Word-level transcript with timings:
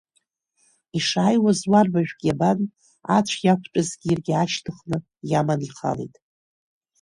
Ишааиуаз 0.97 1.59
уарбажәк 1.71 2.19
иабан 2.27 2.59
ацә 3.17 3.35
иақәтәазгьы 3.45 4.05
иаргьы 4.09 4.33
аашьҭыхны 4.35 4.97
иаманы 5.29 5.65
ихалеит. 5.67 6.15